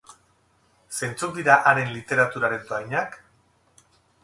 [0.99, 3.17] Zeintzuk dira haren literaturaren dohainak?